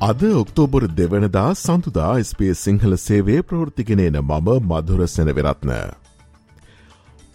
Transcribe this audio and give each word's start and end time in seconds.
අද 0.00 0.20
ඔක්තෝබර් 0.22 0.84
දෙවනදා 0.88 1.54
සඳුදා 1.56 2.22
ස්පේ 2.22 2.52
සිංහල 2.54 2.92
සේවේ 2.96 3.38
ප්‍රෘතිගෙනන 3.42 4.18
මම 4.20 4.50
මధుර 4.62 5.00
සෙනවෙරත්න. 5.06 5.72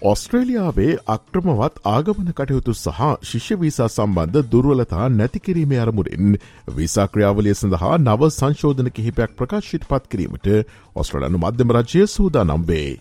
ඔස්ට්‍රේලියාවේ 0.02 0.94
අක්‍රමවත් 1.08 1.81
ආගමන 1.86 2.31
කටයුතු 2.31 2.73
සහ 2.76 3.02
ශිෂ්‍යවීසා 3.23 3.89
සම්බන්ධ 3.89 4.48
දුර්වලතා 4.48 5.09
නැතිකිරීමේ 5.12 5.80
අරමුරින් 5.80 6.38
විසාක්‍රියාවලිය 6.73 7.55
සඳහා 7.55 7.98
නව 7.99 8.31
සංශෝධන 8.31 8.91
කිහිපයක් 8.91 9.36
ප්‍රකාශිට 9.36 9.89
පත් 9.89 10.03
කිරීමට 10.08 10.48
ඔස්ට්‍රලනු 10.95 11.38
මධ්‍යම 11.39 11.75
රජය 11.77 12.08
සූදා 12.09 12.45
නම්වේ. 12.45 12.91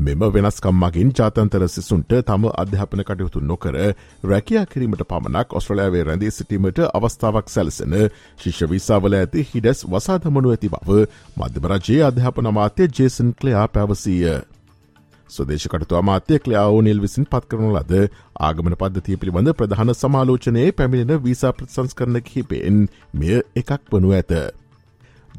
මෙම 0.00 0.20
වෙනස්කම්මගින් 0.26 1.10
ජාතන්තර 1.12 1.64
සිසුන්ට 1.68 2.12
තම 2.22 2.44
අධ්‍යාපන 2.54 3.02
කටයුතු 3.02 3.40
නොකර 3.42 3.76
රැකයා 4.24 4.62
කිරීමට 4.66 5.02
පමණක් 5.04 5.52
ඔස්ට්‍රලයාාවේ 5.52 6.04
රැඳී 6.04 6.30
සිටීමට 6.30 6.78
අවස්ථාවක් 6.90 7.50
සැලසෙන 7.50 7.96
ශිෂ්‍යවිසාවල 8.40 9.14
ඇති 9.14 9.44
හිඩස් 9.46 9.82
වසාධමනු 9.86 10.52
ඇති 10.52 10.70
බව 10.70 11.04
මධ්‍යමරජයේ 11.36 12.00
අධ්‍යාපන 12.04 12.48
අමාත්‍ය 12.48 12.88
ජේසන් 12.90 13.34
කලයා 13.34 13.66
පැවසීය. 13.68 14.38
සදේශකටතු 15.30 15.96
අමාත්‍ය 15.96 16.38
කලයාෝනිල් 16.38 17.00
විසින් 17.00 17.26
පත් 17.26 17.44
කරනු 17.46 17.74
ලද 17.74 18.00
ආගමන 18.40 18.76
පද්ධතිය 18.76 19.16
පිළිබඳ 19.16 19.52
ප්‍රධාන 19.54 19.94
සමාලෝචනයේ 19.94 20.72
පැමිණෙන 20.72 21.22
වීසා 21.22 21.52
ප්‍රසංස්කරන 21.52 22.22
කිහිපෙන් 22.22 22.80
මෙය 23.14 23.36
එකක් 23.56 23.78
වනු 23.92 24.12
ඇත. 24.12 24.32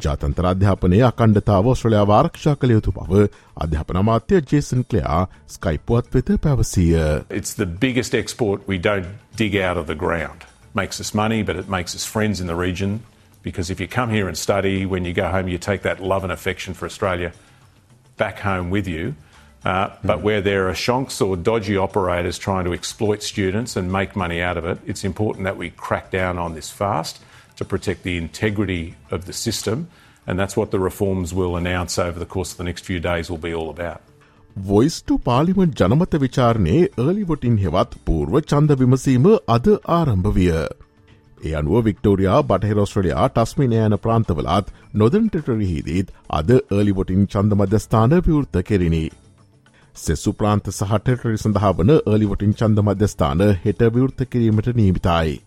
ජාතන්තර 0.04 0.46
අධ්‍යාපනය 0.52 0.98
අකණ්ඩතාව 1.08 1.68
ඔස්ට්‍රලයා 1.72 2.04
වාරක්ෂා 2.12 2.54
කළ 2.60 2.74
යුතු 2.76 2.92
බව 2.98 3.28
අධ්‍යාපන 3.64 4.00
අමාත්‍ය 4.02 4.40
ජේසන් 4.52 4.84
කලයා 4.90 5.20
ස්කයිපුවත් 5.54 6.14
වෙත 6.14 6.32
පැවසීය. 6.44 7.24
It's 7.30 7.54
the 7.62 7.66
biggest 7.66 8.14
export 8.14 8.68
we 8.68 8.78
don't 8.88 9.08
dig 9.36 9.56
out 9.56 9.78
of 9.82 9.86
the 9.86 9.98
ground. 10.04 10.44
Makes 10.74 11.00
us 11.00 11.14
money, 11.14 11.42
but 11.42 11.56
it 11.56 11.68
makes 11.68 11.94
us 11.94 12.04
friends 12.04 12.40
in 12.40 12.46
the 12.46 12.58
region. 12.66 13.00
Because 13.42 13.70
if 13.70 13.80
you 13.80 13.88
come 13.88 14.10
here 14.10 14.26
and 14.26 14.36
study, 14.36 14.86
when 14.86 15.04
you 15.04 15.14
go 15.14 15.28
home, 15.28 15.48
you 15.48 15.58
take 15.58 15.82
that 15.82 16.00
love 16.00 16.24
and 16.24 16.32
affection 16.32 16.74
for 16.74 16.84
Australia 16.86 17.32
back 18.16 18.40
home 18.40 18.70
with 18.70 18.88
you. 18.88 19.14
Uh, 19.64 19.90
but 20.04 20.18
mm. 20.18 20.22
where 20.22 20.40
there 20.40 20.68
are 20.68 20.74
shonks 20.74 21.20
or 21.26 21.36
dodgy 21.36 21.76
operators 21.76 22.38
trying 22.38 22.64
to 22.64 22.72
exploit 22.72 23.22
students 23.22 23.76
and 23.76 23.90
make 23.90 24.14
money 24.14 24.40
out 24.40 24.56
of 24.56 24.64
it, 24.64 24.78
it's 24.86 25.04
important 25.04 25.44
that 25.44 25.56
we 25.56 25.70
crack 25.70 26.10
down 26.10 26.38
on 26.38 26.54
this 26.54 26.70
fast 26.70 27.20
To 27.61 27.65
protect 27.65 28.03
the 28.03 28.15
integrity 28.17 28.83
of 29.11 29.25
the 29.25 29.35
system. 29.39 29.87
And 30.27 30.39
that's 30.39 30.57
what 30.59 30.71
the 30.71 30.81
reforms 30.81 31.33
we'll 31.33 31.57
announce 31.57 31.97
over 31.99 32.19
the 32.19 32.31
course 32.35 32.51
of 32.53 32.57
the 32.57 32.63
next 32.63 32.85
few 32.85 32.99
days 33.01 33.29
will 33.31 33.43
be 33.49 33.53
all 33.53 33.69
about. 33.69 34.01
වොයිස්ටු 34.55 35.17
පාලිමට 35.25 35.81
ජනමත 35.81 36.21
විචාරණයේ 36.21 36.79
early voting 36.99 37.57
හෙවත් 37.57 37.93
පූර්ව 38.05 38.39
චන්ද 38.43 38.77
විමසීම 38.81 39.27
අද 39.47 39.67
ආරම්භ 39.97 40.31
විය. 40.37 40.49
ඒ 41.41 41.53
අනුව 41.59 41.85
Victoria 41.85 42.41
බටහිරෝස්ට්‍රලයා 42.43 43.27
ටස්මින 43.29 43.75
යන 43.79 43.97
ප්‍රාන්තවලත් 44.03 44.73
නොදන්ටටරහිදීත් 45.01 46.11
අද 46.39 46.51
ඒලිවොටින් 46.57 47.23
චන්ද 47.27 47.59
මධ්‍යස්ථාන 47.59 48.17
විවෘත 48.27 48.63
කෙරිණි. 48.69 49.05
සෙසු 49.95 50.33
ප්‍රාන්ත 50.33 50.67
සහටටරි 50.71 51.37
සඳහා 51.37 51.71
වන 51.77 51.95
ඒලිවොටින් 51.95 52.57
චන්ද 52.59 52.85
මධ්‍යස්ථාන 52.87 53.47
හෙට 53.65 53.87
විවෘත 53.95 54.27
කිරීමට 54.29 54.69
නීමිතයි. 54.81 55.39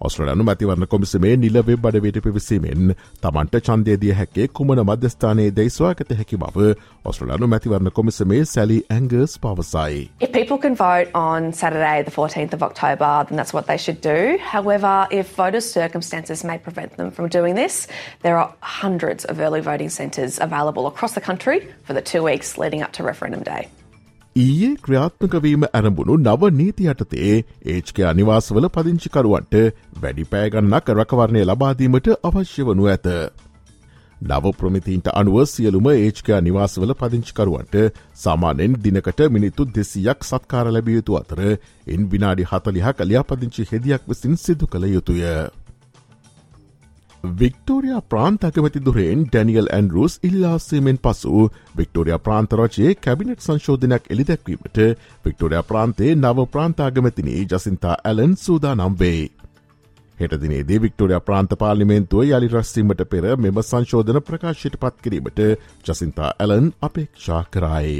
ඔස්ට්‍රලයනු 0.00 0.44
මැතිවරණ 0.44 0.86
කොමිසමේ 0.92 1.36
නිල 1.36 1.56
වෙබ් 1.66 1.84
අඩවයට 1.88 2.16
පිවිසීමෙන් 2.22 2.94
තමන්ට 3.24 3.58
චන්දේදිය 3.66 4.14
හැකේ 4.20 4.46
කුමන 4.58 4.80
මධ්‍යස්ථානයේ 4.88 5.52
දෙයිස්වාගත 5.58 6.10
හැකි 6.20 6.38
බව 6.42 6.64
ඔස්ට්‍රලයනු 7.10 7.48
මැතිවරණ 7.52 7.92
කොමිසමේ 7.98 8.40
සැලි 8.52 8.78
ඇංගර්ස් 8.96 9.34
පවසයි. 9.44 10.00
If 10.20 10.32
people 10.38 10.58
can 10.64 10.74
vote 10.80 11.10
on 11.14 11.52
Saturday 11.52 12.02
the 12.08 12.14
14th 12.16 12.56
of 12.58 12.64
October, 12.68 13.10
then 13.28 13.38
that's 13.38 13.54
what 13.58 13.68
they 13.70 13.78
should 13.84 14.00
do. 14.08 14.18
However, 14.54 14.94
if 15.20 15.36
voters' 15.36 15.70
circumstances 15.78 16.42
may 16.50 16.58
prevent 16.58 16.96
them 16.96 17.12
from 17.12 17.28
doing 17.28 17.54
this, 17.62 17.86
there 18.26 18.36
are 18.40 18.50
hundreds 18.82 19.24
of 19.24 19.44
early 19.46 19.62
voting 19.70 19.92
centres 20.00 20.40
available 20.48 20.90
across 20.92 21.14
the 21.20 21.24
country 21.30 21.60
for 21.86 21.94
the 21.94 22.04
two 22.12 22.24
weeks 22.30 22.58
leading 22.64 22.82
up 22.82 22.92
to 22.98 23.06
referendum 23.12 23.44
day. 23.52 23.62
ඊයේ 24.37 24.75
ක්‍රියාත්මකවීම 24.77 25.63
ඇරඹුණු 25.69 26.15
නව 26.19 26.49
නීති 26.51 26.87
යටතේ 26.87 27.33
ඒච්ක 27.67 27.99
අනිවාසවල 28.03 28.67
පදිංචිකරුවන්ට 28.69 29.55
වැඩි 30.01 30.25
පෑගන්නක් 30.27 30.91
රැකවරණය 30.91 31.43
ලබාදීමට 31.43 32.09
අවශ්‍ය 32.21 32.65
වනු 32.65 32.87
ඇත. 32.87 33.07
නව 34.21 34.53
ප්‍රමිතින්ට 34.53 35.07
අනුව 35.13 35.37
සියලුම 35.45 35.87
ඒච්ක 35.89 36.29
නිවාසවල 36.41 36.93
පදිංචිකරුවන්ට 36.95 37.75
සාමානෙන් 38.15 38.77
දිනකට 38.79 39.21
මිනිත්තු 39.29 39.69
දෙසියක් 39.69 40.19
සත්කාර 40.23 40.67
ලැබියයුතු 40.69 41.17
අතර 41.17 41.39
එන් 41.87 42.09
විනාඩි 42.11 42.49
හතලිහා 42.51 42.93
කලියාපදිංචි 42.93 43.69
හෙදියක් 43.71 44.03
විසින් 44.07 44.37
සිදු 44.37 44.67
කළ 44.67 44.85
යුතුය. 44.87 45.23
වික්ටෝරයා 47.33 48.01
ප්‍රාන්ත 48.03 48.43
අගමැති 48.43 48.81
දුරෙන් 48.81 49.23
ඩැනියල් 49.25 49.69
ඇන්රුස් 49.69 50.13
ඉල්ලාසීමෙන් 50.23 50.99
පසු 50.99 51.47
වික්ටෝරයා 51.77 52.19
ප්‍රාන්තරජයේ 52.19 52.95
කැබිනට් 52.97 53.41
සංශෝධනයක් 53.41 54.09
එළිදැක්වීමට 54.09 54.79
වික්ටෝරයා 55.25 55.63
ප්‍රාන්තේ 55.63 56.11
නව 56.15 56.45
ප්‍රාන්තාගමැතිනී 56.47 57.45
ජසින්තා 57.45 57.95
ඇලන් 58.03 58.35
සූදා 58.37 58.75
නම්වේ. 58.77 59.21
හෙටදිනේදී 60.17 60.81
වික්ටෝරයා 60.81 61.21
ප්‍රාන්ත 61.21 61.55
පාලිමේන්තුව 61.55 62.27
යළි 62.27 62.49
රස්සීමට 62.49 63.01
පෙර 63.07 63.25
මෙම 63.37 63.63
සංශෝධන 63.63 64.21
ප්‍රකාශයට 64.23 64.77
පත් 64.79 64.95
කිරීමට 65.01 65.41
ජසින්තා 65.85 66.29
ඇලන් 66.39 66.69
අපේක්ෂා 66.81 67.41
කරයි. 67.51 67.97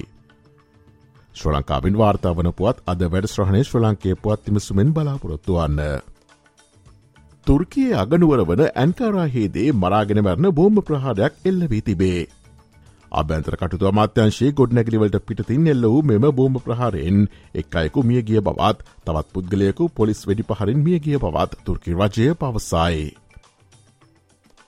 ශ්‍ර 1.35 1.53
ලංකාවින් 1.53 1.97
වාර්තාාවන 1.97 2.53
පුවත් 2.53 2.85
අද 2.85 3.01
වැඩ 3.07 3.27
ශ්‍රහණය 3.29 3.63
ශ්‍ර 3.63 3.81
ලංකේ 3.81 4.15
පුවත් 4.17 4.45
තිමසුමෙන් 4.45 4.93
බලාපොරොත්තු 4.93 5.57
වන්න. 5.57 6.15
තුර්කයේ 7.47 7.93
අගනුවර 7.97 8.41
වන 8.45 8.63
ඇන්කාරාහේදේ 8.65 9.69
මරාගෙන 9.75 10.21
මැරණ 10.21 10.49
බෝම්භ 10.53 10.83
ප්‍රහාරයක් 10.83 11.39
එල්ල 11.45 11.61
වී 11.67 11.83
තිබේ. 11.83 12.23
අභ්‍යන්තර 13.11 13.55
කටතු 13.55 13.87
අමාත්‍යංශයේ 13.87 14.51
ගොඩනැගිලිවලට 14.53 15.19
පිටතින් 15.23 15.67
එල්ල 15.67 15.85
වූ 15.85 16.01
මෙම 16.05 16.25
බෝම්භ 16.33 16.65
ප්‍රහාරයෙන් 16.65 17.21
එක් 17.55 17.77
අයකු 17.77 18.03
මිය 18.05 18.23
ගිය 18.23 18.41
බවත් 18.41 18.83
තවත් 19.05 19.31
පුද්ගලයකු 19.33 19.87
පොලිස් 19.91 20.25
වැඩි 20.25 20.49
පහරින් 20.49 20.83
මිය 20.83 20.99
ගිය 21.01 21.17
බවත් 21.19 21.63
තුර්කි 21.63 21.95
රජය 21.95 22.27
පවසයි. 22.35 23.07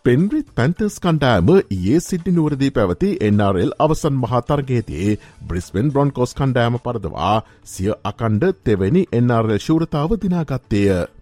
පෙන්රිත් 0.05 0.47
පැන්තර්ස් 0.53 0.95
කණ්ඩෑම 0.99 1.49
ඒ 1.55 1.99
සිද්ධි 2.01 2.31
නුවරදී 2.31 2.71
පැවති 2.71 3.09
එන්නරල් 3.21 3.77
අවසන් 3.79 4.15
මහතරගේතියේ 4.17 5.19
බ්‍රිස්බෙන් 5.43 5.91
බ්‍රොන්කෝස් 5.91 6.33
කණ්ඩෑම 6.33 6.81
පරදවා 6.81 7.35
සිය 7.67 7.93
අකණ්ඩ 8.05 8.59
තෙවැනි 8.63 9.07
එන්නරල් 9.13 9.57
ශූරතාව 9.59 10.19
දිනාගත්තේය. 10.19 11.18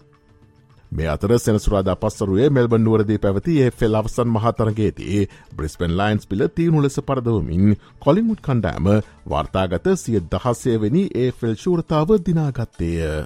මේ 0.97 1.08
අතර 1.08 1.31
සෙනසුරාදා 1.38 1.96
පස්සරුවේ 1.97 2.50
මෙල්බන් 2.50 2.81
නුවරදී 2.81 3.19
පැවති 3.19 3.58
ඒ 3.62 3.72
ෆෙල් 3.74 3.97
අවසන් 3.97 4.30
මහතරගේදී 4.30 5.19
බ්‍රිස්පෙන් 5.53 5.94
ලයින්ස් 5.94 6.24
පිල 6.25 6.41
තියුණු 6.52 6.81
ලෙස 6.81 6.97
පරදවමින් 7.03 7.75
කොලින්මුඩ් 8.02 8.41
කණ්ඩෑම 8.41 8.88
වාර්තාගත 9.28 9.90
සිය 9.97 10.22
දහස්සේවැනි 10.28 11.03
ඒ 11.16 11.30
ෆෙල් 11.34 11.56
ශූරතාව 11.58 12.16
දිනාගත්තේය. 12.22 13.25